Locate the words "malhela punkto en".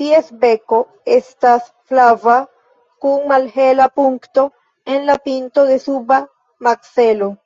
3.34-5.12